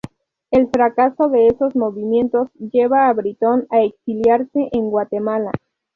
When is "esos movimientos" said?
1.45-2.49